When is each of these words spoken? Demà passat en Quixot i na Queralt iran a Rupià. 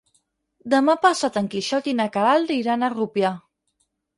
Demà 0.73 0.95
passat 1.03 1.37
en 1.43 1.51
Quixot 1.55 1.91
i 1.91 1.95
na 1.99 2.09
Queralt 2.17 2.55
iran 2.59 2.87
a 2.87 2.91
Rupià. 2.99 3.37